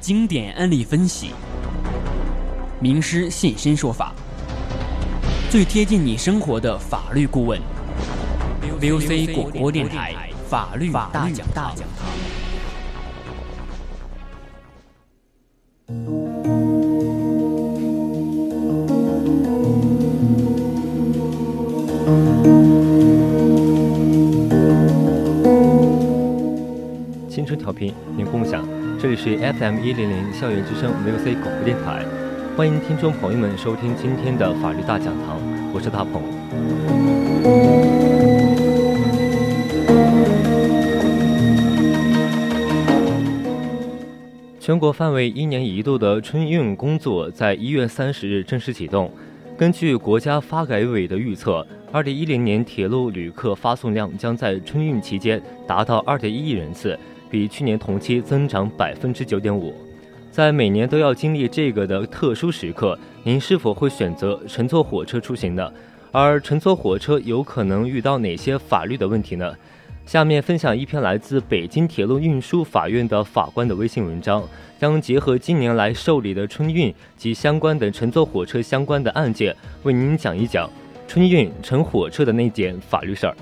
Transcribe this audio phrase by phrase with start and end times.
[0.00, 1.32] 经典案例分析，
[2.80, 4.14] 名师现身说法，
[5.50, 7.60] 最贴近你生活的法律顾问
[8.80, 11.76] ，VOC 广播电台法律大讲堂。
[27.28, 28.79] 青春调频，您共享。
[29.02, 32.04] 这里是 FM 一零零校园之声 VOC 广播电台，
[32.54, 35.40] 欢迎听众朋友们收听今天的法律大讲堂，
[35.72, 36.20] 我是大鹏。
[44.60, 49.10] 全国范围一年一度的春运工作在一月三十日正式启动。
[49.56, 56.98] 根据国家发改委的预测，二零一零年铁路旅客发送量将在春运期间达到二点一亿人次。
[57.30, 59.72] 比去年同期增长百分之九点五，
[60.30, 65.72] 在每年都要经历这个的特殊时刻，您是否会选择乘坐火车出行呢？
[66.12, 69.54] 而乘坐火车有可能遇到哪些法律的问题呢？
[70.06, 74.42] 下面分享一篇来自北京铁路运输法院的法官的微信文章，
[74.76, 80.68] 将结合近年来受理的春运及相关的乘坐火车相关的案件，为您讲一讲
[81.06, 83.36] 春运乘火车的那件法律事儿。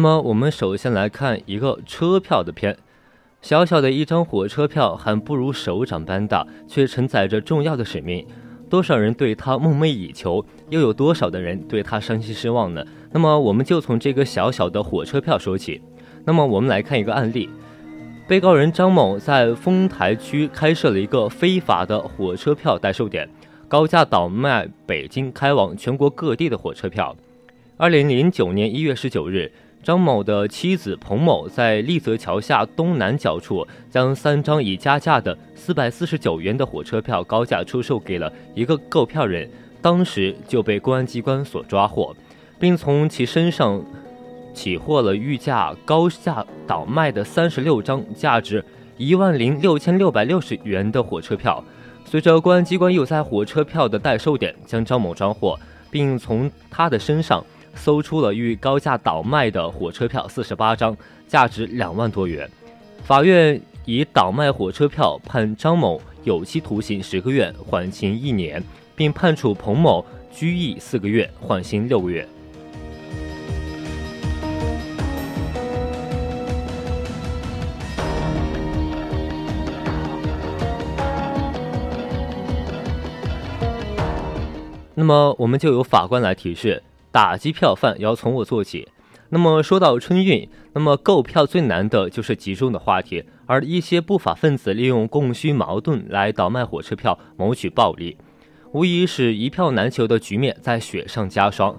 [0.00, 2.74] 那么，我们首先来看一个车票的片。
[3.42, 8.26] 小小的一张火车票，还不如手掌般大，却承载着重要的使命。
[8.70, 12.82] 多少人对它梦寐以求，又有多少的人对它伤心失望呢？
[13.12, 15.82] 那么，我们就从这个小小的火车票说起。
[16.24, 17.50] 那么，我们来看一个案例：
[18.26, 23.28] 被告人张某在丰台区开设了一个非法的火车票代售点，
[23.68, 27.14] 高价倒卖北京开往全国各地的火车票。
[27.76, 29.52] 二零零九年一月十九日。
[29.82, 39.48] 张某的妻子彭某在丽泽桥下东南角处，将三张已加价的四百四十九元的火车票高价出售给了一个购票人，
[39.80, 42.14] 当时就被公安机关所抓获，
[42.58, 43.82] 并从其身上
[44.52, 48.62] 起获了预价高价倒卖的三十六张价值
[48.98, 51.64] 一万零六千六百六十元的火车票。
[52.04, 55.58] 随着公安机关又在火车票的代售点将张某抓获，
[55.90, 57.42] 并从他的身上。
[57.74, 62.48] 搜出了欲高价倒卖的火车票四十八张，价值两万多元。
[63.04, 68.62] 法院以倒卖火车票判张某有期徒刑十个月，缓刑一年，
[68.94, 72.28] 并判处彭某拘役四个月，缓刑六个月。
[84.94, 86.82] 那么，我们就由法官来提示。
[87.12, 88.88] 打击票贩要从我做起。
[89.32, 98.16] 那么说到春运，那么购票最难的就是集中的话题，而一些不法分子利用供需矛盾来倒卖火车票，谋取暴利，
[98.72, 101.76] 无疑使一票难求的局面在雪上加霜。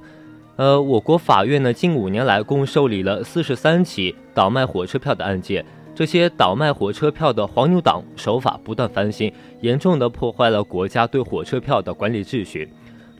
[0.55, 12.69] 呃，我国法院呢，近五年来共受理了四十三起倒卖火车票的案件，这些倒卖火车票的黄牛党手法不断翻新，严重的破坏了国家对火车票的管理秩序。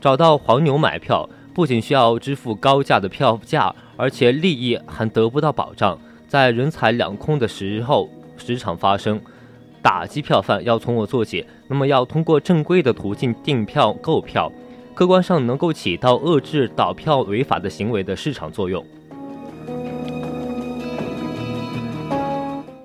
[0.00, 1.28] 找到黄牛买票。
[1.54, 9.20] 不仅需要支付高价的票价，而且利益还得不到保障，在人财两空的时候时常发生。
[9.82, 14.50] 打击票贩要从我做起，那么要通过正规的途径订票购票，
[14.94, 18.84] 客观上能够起到遏制倒票违法的行为的市场作用。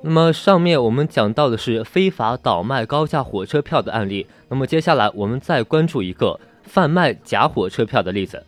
[0.01, 8.43] 那么上面我们讲到的是非法倒卖高价火车票的案例，那么接下来我们再关注一个贩卖假火车票的例子。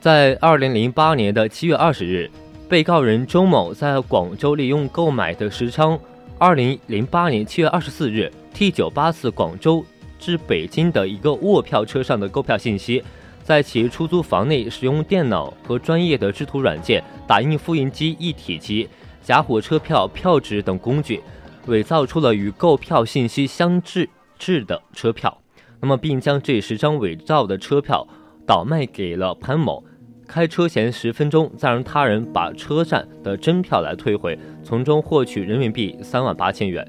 [0.00, 2.30] 在二零零八年的七月二十日，
[2.68, 5.98] 被告人周某在广州利用购买的时昌
[6.38, 9.84] 二零零八年七月二十四日 T 九八次广州
[10.16, 13.02] 至北京的一个卧票车上的购票信息，
[13.42, 18.88] 在其出租房内使用电脑和专业的制图软件、打印复印机一体机、
[19.24, 21.20] 假火车票票纸等工具，
[21.66, 24.08] 伪造出了与购票信息相制
[24.38, 25.36] 制的车票，
[25.80, 28.06] 那么并将这十张伪造的车票
[28.46, 29.82] 倒卖给了潘某。
[30.28, 36.86] 开车前十分钟，再让他人把车站的真票来退回，从中获取人民币三万八千元。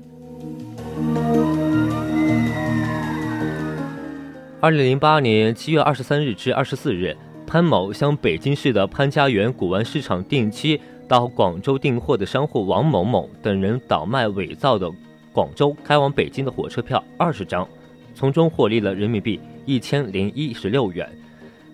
[4.59, 7.15] 二零零八年七月二十三日至二十四日，
[7.47, 14.91] 潘某向北京市的潘家园古玩市场定期到广州订货的商户王某某等人倒卖伪造的
[15.31, 17.65] 广州开往北京的火车票二十张，
[18.13, 21.09] 从中获利了人民币一千零一十六元。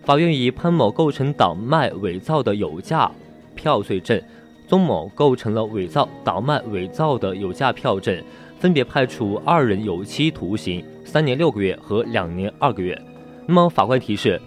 [0.06, 3.12] 法院以潘某构成倒卖伪造的有价
[3.56, 4.22] 票罪证，
[4.68, 8.24] 宗某构成了伪造、倒卖伪造的有价票证，
[8.60, 13.02] 分别判处二人有期徒刑三年六个月和两年二个月。
[13.48, 14.40] 那么法官提示：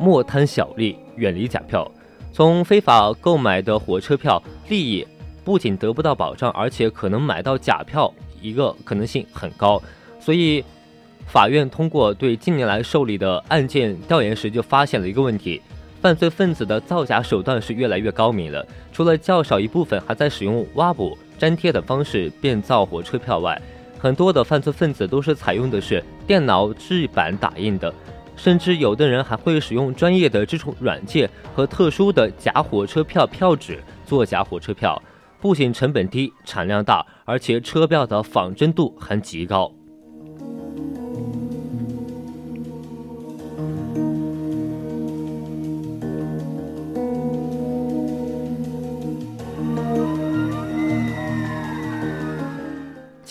[0.00, 1.86] 莫贪小利，远离假票。
[2.32, 5.06] 从非法购买的火车票，利益
[5.44, 8.10] 不仅得不到保障，而且可能买到假票，
[8.40, 9.82] 一个可能性很高。
[10.18, 10.64] 所以。
[11.26, 15.60] 法院通过对近年来受理的案件调研时，就发现了一个问题：
[16.00, 18.66] 犯罪分子的造假手段是越来越高明了。
[18.92, 23.60] 除了较少一部分还在使用挖补、粘贴等方式变造火车票外，
[23.98, 27.92] 很多的犯罪分子都是采用的是电脑制版打印的，
[28.36, 35.02] 甚至有的人还会使用专业的这种软件和特殊的假火车票票纸做假火车票，
[35.40, 39.70] 不仅成本低、产量大，而且车票的仿真度还极高。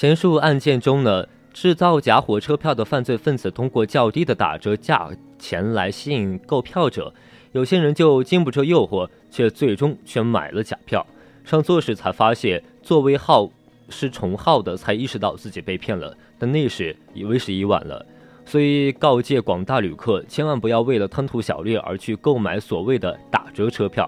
[0.05, 5.09] 前述案件中呢，制造假火车票的犯罪分子通过较低的打折价
[5.39, 7.11] 钱来吸引购票者，
[7.53, 11.03] 有些人就经不住诱惑，却最终却买了假票。
[11.43, 13.49] 上座时才发现座位号
[13.89, 18.05] 是重号的，才意识到自己被骗了，但那时已为时已晚了。
[18.45, 24.07] 所以告诫广大旅客，千万不要为了贪图小利而去购买所谓的打折车票。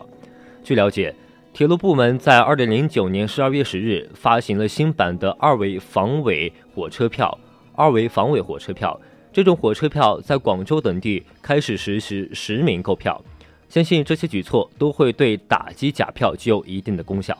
[0.64, 1.16] 据了解。
[1.58, 7.36] 铁路部门在二零零九年十二月十日发行了新版的二维防伪火车票。
[7.74, 9.02] 二维防伪火车票
[9.34, 13.20] 这种火车票在广州等地开始实施实名购票，
[13.68, 17.36] 相信这些举措都会对打击假票具有一定的功效。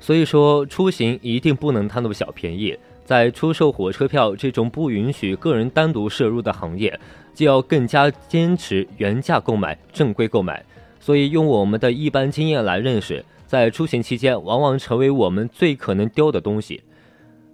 [0.00, 2.74] 所以说，出行一定不能贪图小便宜。
[3.10, 6.96] 在出售火车票这种不允许个人单独摄入的行业，
[7.34, 10.64] 就要更加坚持原价购买、正规购买。
[11.00, 16.84] 所以，用我们的一般经验来认识，在出行期间，往往成为我们最可能丢的东西。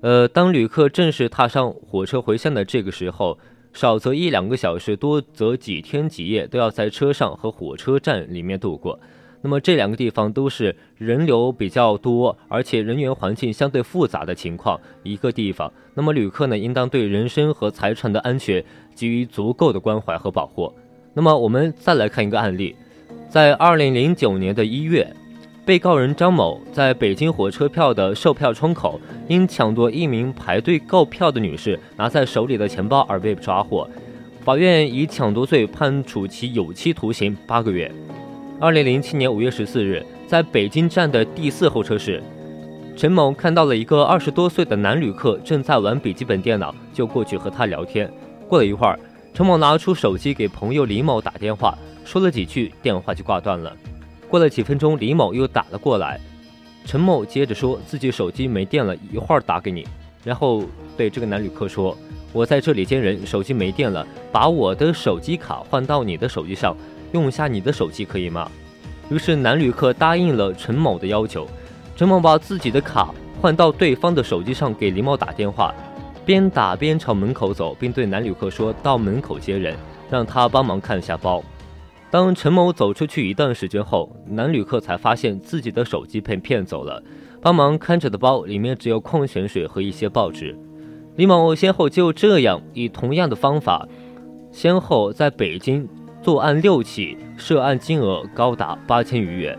[0.03, 3.39] 呃，当旅客正式踏上火车回乡的这个时候，
[3.73, 9.01] 少则一两个小时，多则几天几夜，都要在车上和火车站里面度过。
[9.43, 15.73] 那么这两个地方都是人流比较多，而且人员环境相对复杂的情况一个地方。
[15.95, 20.73] 那么旅客呢，应当对人身和财产的安全给予足够的关怀和保护。
[21.15, 22.75] 那么我们再来看一个案例，
[23.29, 25.11] 在二零零九年的一月，
[25.65, 33.89] 被告人张某在北京火车票的售票窗口，因抢夺一名排队购票的女士拿在手里的钱包而被抓获，
[34.45, 37.91] 法院以抢夺罪判处其有期徒刑八个月。
[38.59, 42.23] 二零零七年五月十四日，在北京站的第四候车室，
[42.97, 48.11] 陈某看到了一个二十多岁的男旅客正在玩笔记本电脑，就过去和他聊天。
[48.49, 48.99] 过了一会儿，
[49.35, 53.77] 陈某拿出手机给朋友李某打电话，说了几句，电话就挂断了。
[54.27, 56.19] 过了几分钟，李某又打了过来，
[56.87, 59.87] 陈某接着说自己手机没电了，一会儿打给你。
[60.25, 60.65] 然后
[60.97, 61.95] 对这个男旅客说
[62.33, 66.75] ：“我在这里接人，手机没电了，把我的手机卡换到你的手机上。”
[67.13, 68.51] 用一下你的手机可以吗？
[69.09, 71.47] 于是男旅客答应了陈某的要求。
[71.95, 75.75] 陈某把自己的卡换到对方的手机上，给李某打电话，
[76.25, 79.77] 边打边朝门口走，并对男旅客说到门口接人，
[80.11, 81.43] 让他帮忙看一下包。
[82.11, 87.03] 当陈某走出去一段时间后，男旅客才发现自己的手机被骗走了，
[87.41, 90.57] 帮忙看着的包里面只有矿泉水和一些报纸。
[91.17, 93.89] 李某先后就这样以同样的方法，
[94.53, 95.89] 先后在北京。
[96.27, 99.57] 作案六起，涉案金额高达八千余元。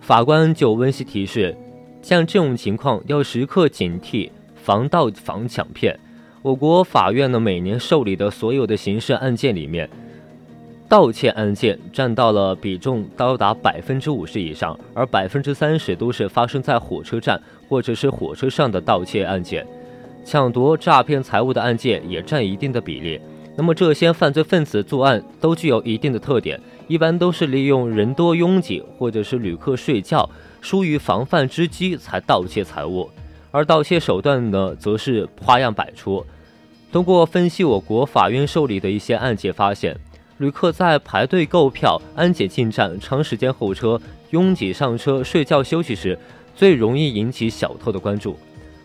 [0.00, 1.54] 法官就温馨提示：
[2.00, 6.00] 像这种情况要时刻警惕，防盗防抢骗。
[6.40, 9.86] 我国法院呢，每年受理的所有的刑事案件里面，
[10.88, 17.38] 盗窃案件占到了比重高达百分之五十以上，而百分之三十都是发生在火车站
[17.68, 19.66] 或者是火车上的盗窃案件。
[20.30, 23.18] 抢夺、诈骗财物的案件也占一定的比例。
[23.56, 30.28] 那么这些犯罪分子作案都具有一定的特点，一般都是利用人多拥挤或者是旅客睡觉
[30.60, 33.08] 疏于防范之机才盗窃财物，
[33.50, 36.22] 而盗窃手段呢，则是花样百出。
[36.92, 39.98] 通过分析我国法院受理的一些案件，发现
[40.36, 43.98] 旅客在排队购票、安检进站、长时间候车、
[44.32, 46.18] 拥挤上车、睡觉休息时，
[46.54, 48.38] 最容易引起小偷的关注。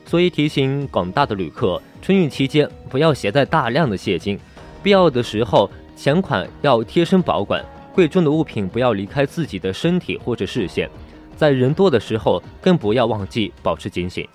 [0.05, 4.39] 所以提醒广大的旅客，春运期间不要携带大量的现金，
[4.83, 10.89] 必要的时候钱款要贴身保管，贵重的物品不要离开自己的身体或者视线，
[11.35, 14.27] 在人多的时候更不要忘记保持警醒。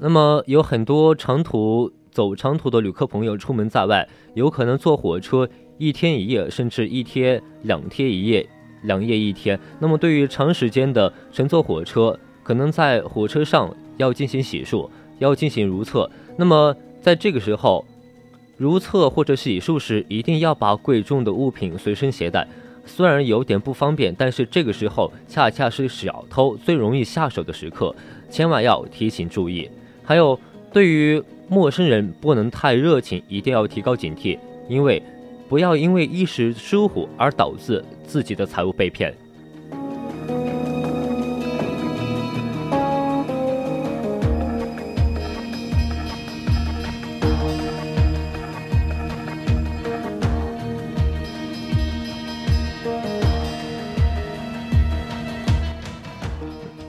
[0.00, 8.46] 那么有很多长途走长途的旅客朋友出门在外，有可能坐火车一天一夜，甚至一天两天一夜，
[8.82, 9.58] 两夜一天。
[9.78, 16.10] 那么对于长时间的乘坐火车，可能在火车上要进行洗漱，要进行如厕。
[16.36, 17.84] 那么在这个时候，
[18.56, 22.46] 如厕或者洗漱时，一定要把贵重的物品随身携带。
[22.84, 27.94] 虽然有点不方便，但是这个时候恰恰是小偷最容易下手的时刻，
[28.30, 29.70] 千万要提醒注意。
[30.02, 30.40] 还有，
[30.72, 35.02] 对于陌生人不能太热情，一定要提高警惕，因为
[35.48, 39.14] 不要因为一时疏忽而导致自己的财物被骗。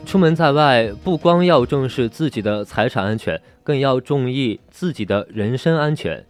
[0.05, 6.25] 出门在外，不光要重视自己的财产安全，更要注意自己的人身安全。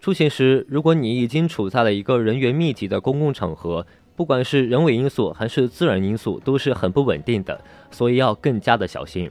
[0.00, 9.30] 出行时，如果你已经处在了一个人员密集的公共场合，不管是人为因素还是自然因素，都是很不稳定的，所以要更加的小心。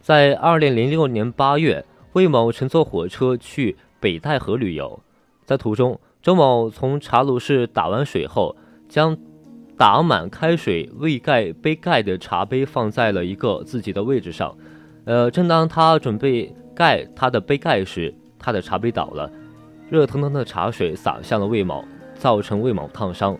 [0.00, 5.00] 在二零零六年八月，魏某乘坐火车去北戴河旅游，
[5.44, 8.54] 在途中，周某从茶炉室打完水后，
[8.88, 9.16] 将。
[9.78, 14.56] 打满开水、未盖杯盖的茶杯放在了一个自己的位置上，
[15.04, 19.30] 呃，正当他准备盖他的杯盖时，他的茶杯倒了，
[19.88, 21.84] 热腾腾的茶水洒向了魏某，
[22.18, 23.38] 造成魏某烫伤，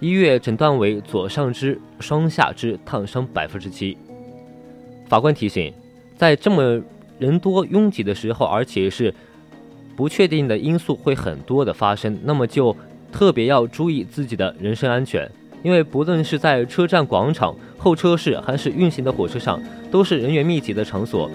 [0.00, 3.96] 医院诊断为左上肢、双下肢烫伤百分之七。
[5.08, 5.72] 法官提醒，
[6.16, 6.80] 在这么
[7.18, 9.14] 人多拥挤的时候，而且是
[9.94, 12.76] 不确定的因素会很多的发生，那么就
[13.12, 15.30] 特别要注意自己的人身安全。
[15.62, 21.30] 因为不论是在车站广场、候车室，还是运行的火车上，都是人员密集的场所。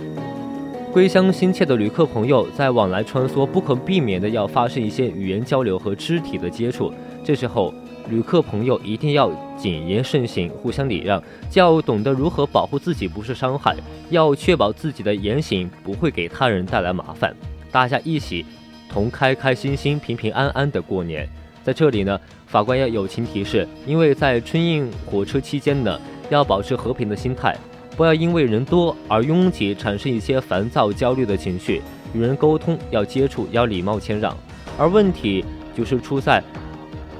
[0.91, 6.91] 归乡心切的旅客朋友在往来穿梭，不可避免的要发生一些语言交流和肢体的接触。
[7.23, 7.71] 这时候，
[8.09, 11.21] 旅客朋友一定要谨言慎行，互相礼让，
[11.53, 13.75] 要懂得如何保护自己不受伤害，
[14.09, 17.35] 要确保自己的言行不会给他人带来麻烦。
[17.71, 18.43] 大家一起
[18.91, 21.29] 同开开心心、平平安安的过年。
[21.63, 22.19] 在这里呢。
[22.47, 27.55] 法官要友情提示，因为在春运火车期间呢，要保持和平的心态，
[27.99, 31.81] 不要因为人多而拥挤，产生一些烦躁、焦虑的情绪。
[32.13, 34.33] 与人沟通要接触，要礼貌谦让。
[34.77, 35.43] 而问题
[35.75, 36.41] 就是出在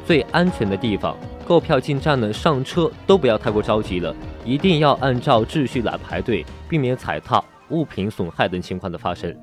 [0.05, 9.35] 最安全的地方，购票进站呢，上车都不要太过着急了，一定要按照秩序来排队，避免踩踏、物品损害等情况的发生。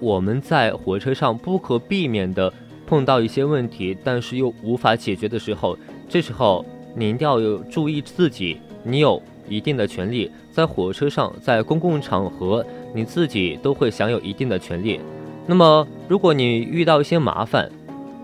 [0.00, 2.52] 我们在火车上不可避免的
[2.86, 5.78] 碰到一些问题，但是又无法解决的时候，
[6.08, 6.64] 这时候
[6.96, 12.64] 你一定要有注意自己，你有一定的权利，在火车上，在公共场合，
[12.94, 14.98] 你自己都会享有一定的权利。
[15.46, 17.70] 那么，如果你遇到一些麻烦，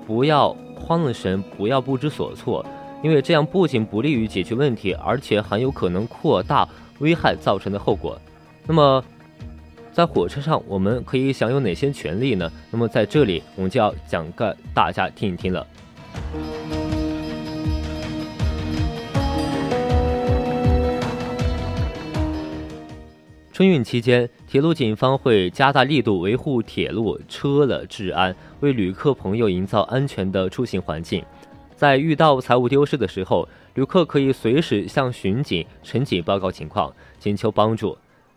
[0.06, 2.64] 不要慌了神，不要不知所措，
[3.02, 6.66] 因为这样不仅不利于解决问题，而且很有可能扩大
[7.00, 8.18] 危害造成的后果。
[8.66, 9.04] 那么。
[9.96, 12.52] 在火车上，我们可以享有哪些权利呢？
[12.70, 15.66] 那么在这里，我们就要讲给大家听一听了。
[23.50, 31.24] 春运期间，铁路警方会加大力度维护铁路车的治安，为旅客朋友营造安全的出行环境。
[31.74, 37.96] 在遇到财物丢失的时候，旅客可以随时向巡警、乘警报告情况，请求帮助。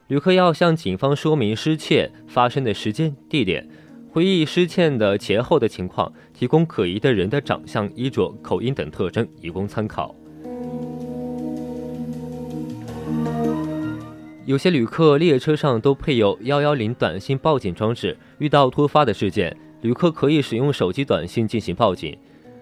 [0.09, 3.69] 旅客要向警方说明失窃发生的时间、地点，
[4.11, 10.15] 回忆失窃的前后的情况，提供可疑的人的长相、衣着、口音等特征，以供参考。
[14.47, 22.17] 有些旅客列车上都配有幺幺零短信报警装置，遇到突发的事件，旅客可以使用手机短信进行报警。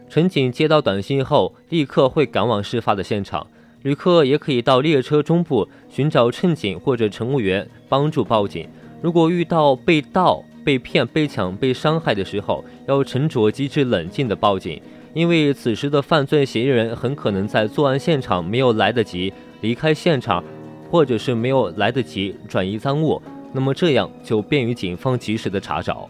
[0.09, 3.47] 乘警接到短信后，立刻会赶往事发的现场。
[3.83, 8.67] 旅客也可以到列车中部寻找乘警或者乘务员帮助报警。
[9.01, 14.81] 如果遇到被盗、被骗、被抢、被伤害的时候，要沉着、机智、冷静地报警，
[15.13, 19.31] 因为此时的犯罪嫌疑人很可能在作案现场没有来得及
[19.61, 20.43] 离开现场，
[20.89, 23.21] 或者是没有来得及转移赃物，
[23.53, 26.09] 那么这样就便于警方及时的查找。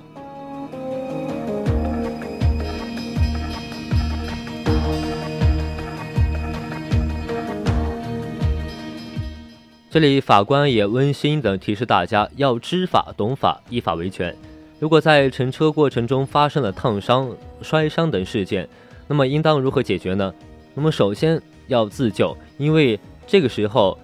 [9.98, 14.32] 这里法官也温馨地提示大家，要知法懂法，依法维权。
[14.77, 18.70] 如果在乘车过程中发生了烫伤、摔伤等事件，
[19.08, 20.32] 那么应当如何解决呢？
[20.75, 23.98] 那么首先要自救，因为这个时候，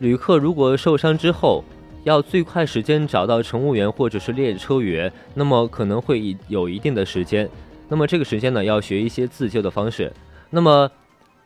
[0.00, 1.62] 旅客如果受伤之后，
[2.02, 7.48] 要最快时间找到乘务员或者是列车员，那么可能会有一定的时间。
[7.88, 10.12] 那么这个时间呢，要学一些自救的方式。
[10.50, 10.90] 那么。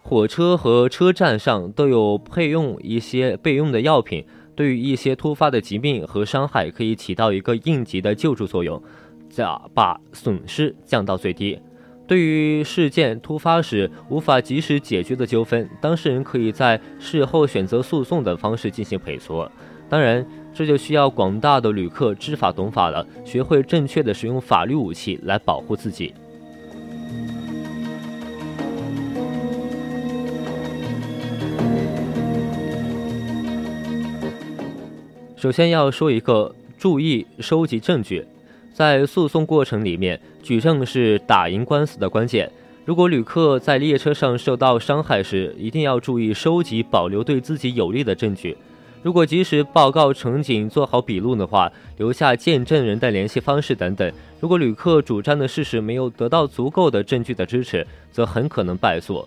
[0.03, 4.25] 火车和车站上都有配用一些备用的药品，
[4.57, 8.83] 对于一些突发的疾病和伤害，可以起到一个应急的救助作用，
[9.29, 11.61] 将把损失降到最低。
[12.09, 19.49] 对于事件突发时无法及时解决的纠纷，当事人可以在事后选择诉讼的方式进行赔偿。
[19.89, 26.13] 当然，这就需要广大的旅客知法懂法了，学会正确的使用法律武器来保护自己。
[35.41, 38.23] 首先要说一个，注意收集证据。
[38.75, 42.53] 在诉讼过程里面，举证是打赢官司的关键。
[42.85, 48.55] 如果旅客在列车上受到伤害时，一定要注意收集保留对自己有利的证据。
[49.03, 54.13] 如果及时报告乘警，做好笔录的话，留下见证人的联系方式等等。
[54.41, 59.27] 如果旅客主张的事实没有得到足够的证据的支持，则很可能败诉。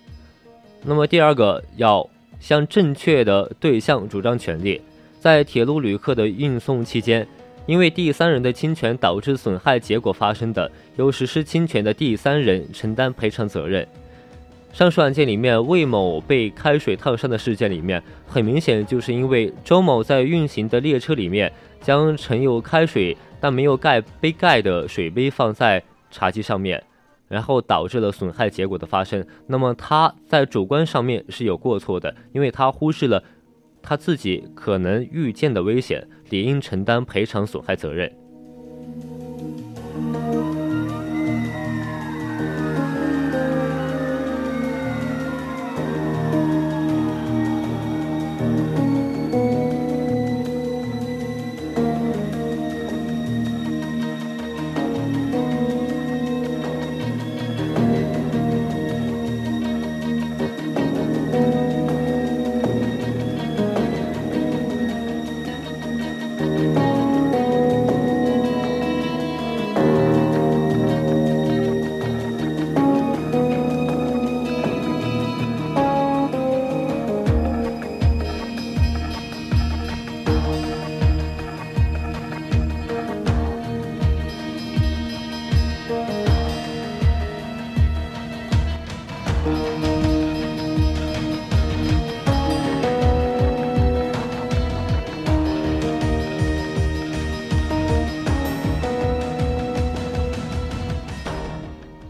[0.84, 2.08] 那么第二个，要
[2.40, 4.80] 向正确的对象主张权利。
[5.24, 7.26] 在铁路旅客的运送期间，
[7.66, 13.88] 因为第三人的侵权导致损害结果发生的，由实施侵权的第三人承担赔偿责任。
[14.74, 26.84] 上述案件里面，魏某被开水烫伤的事件里面，很明显就是因为周某在运行的列车里面将盛有开水但没有盖杯盖的水杯放在茶几上面，
[27.30, 29.26] 然后导致了损害结果的发生。
[29.48, 33.24] 那么他在主观上面是有过错的，因为他忽视了。
[33.84, 38.12] 他自己可能遇见的危险，理应承担赔偿损害责任。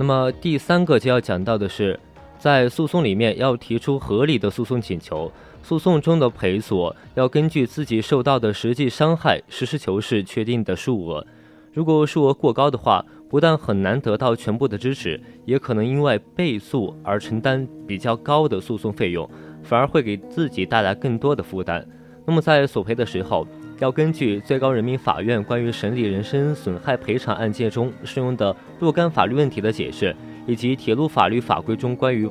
[0.03, 1.97] 那么第三个就要讲到的是，
[2.37, 11.25] 在诉讼里面要提出合理的诉讼请求，诉讼中的赔索要根据自己受到的实际伤害，实事求是确定的数额。
[11.71, 19.29] 如果数额过高的话，不但很难得到全部的支持，也可能因为被诉而承担比较高的诉讼费用，
[19.63, 21.87] 反而会给自己带来更多的负担。
[22.25, 23.47] 那么在索赔的时候，
[23.83, 30.15] 要根据最高人民法院关于审理人身损害赔偿案件中适用的若干法律问题的解释，
[30.47, 32.25] 以及铁路法律法规中关于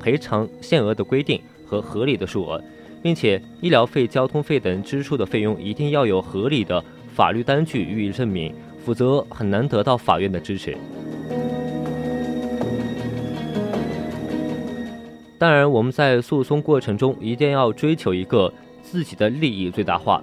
[0.00, 2.60] 赔偿限额的规定和合理的数额，
[3.00, 8.52] 并且医疗费、交通费等支出的费用一定要有合理的法律单据予以证明，
[8.84, 10.76] 否则很难得到法院的支持。
[15.38, 20.20] 当然，我们在诉讼过程中一定要追求一个自己的利益最大化。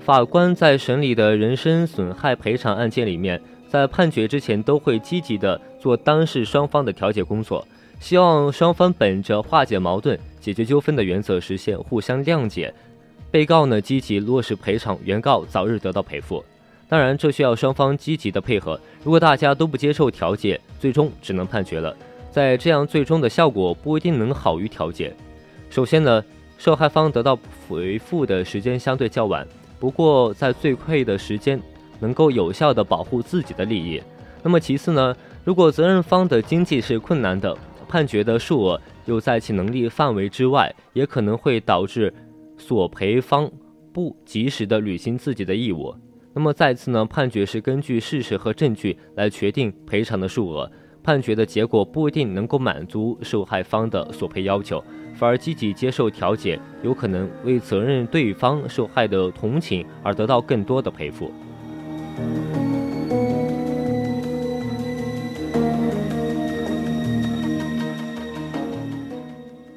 [0.00, 7.64] 法官在审理的人身损害赔偿案件里面，在判决之前都会积极的做当事双方的调解工作，
[8.00, 12.72] 希望双方本着化解矛盾、解决纠纷的原则，实现互相谅解。
[13.30, 16.42] 被告呢，积极落实赔偿，原告早日得到赔付。
[16.88, 18.80] 当然，这需要双方积极的配合。
[19.04, 21.94] 如果大家都不接受调解，最终只能判决了。
[22.32, 25.14] 在这样，最终的效果不一定能好于调解。
[25.68, 26.24] 首先呢，
[26.58, 29.46] 受害方得到回复的时间相对较晚。
[29.80, 31.60] 不过，在最快的时间
[31.98, 34.00] 能够有效的保护自己的利益。
[34.42, 37.56] 那么其次呢，如果责任方的经济是困难的，
[37.88, 42.12] 判决的数额又在其能力范围之外，也可能会导致
[42.58, 43.50] 索赔方
[43.92, 45.94] 不及时的履行自己的义务。
[46.32, 50.70] 那么再次呢，判决是根据事实和证据来决定赔偿的数额，
[51.02, 54.84] 判决的结果不一定能够满足受害方的索赔要求，
[55.20, 61.30] 反而积极接受调解，有可能为责任对方受害的同情而得到更多的赔付。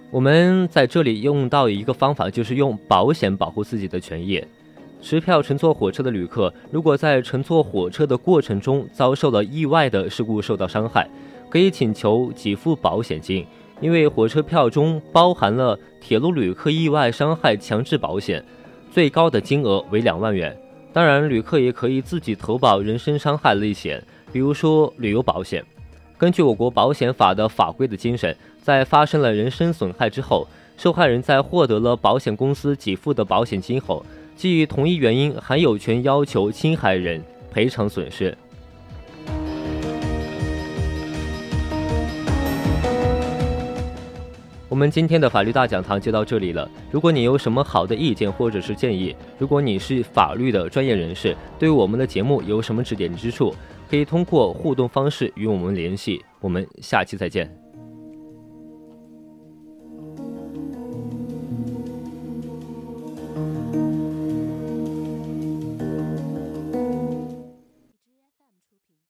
[0.09, 4.41] 我们在这里用到一个方法，就是用保险保护自己的权益。
[5.01, 11.05] 持票乘坐火车的旅客，如果在乘坐火车的过程中遭受了意外的事故受到伤害，
[11.49, 13.45] 可以请求给付保险金，
[13.83, 18.41] 因为火车票中包含了铁路旅客意外伤害强制保险，
[18.89, 20.57] 最高的金额为两万元。
[20.93, 25.61] 当然，旅客也可以自己投保人身伤害类险，比如说旅游保险。
[26.17, 28.33] 根据我国保险法的法规的精神。
[28.61, 34.05] 在发生了人身损害之后，受害人在获得了保险公司给付的保险金后，
[34.37, 38.37] 基于同一原因，还有权要求侵害人赔偿损失。
[44.73, 46.67] 我们今天的法律大讲堂就到这里了。
[46.89, 53.53] 如果你有什么好的意见或者是建议，如果你是法律的专业人士，对我们的节目有什么指点之处，
[53.87, 56.25] 可以通过互动方式与我们联系。
[56.39, 57.62] 我们下期再见。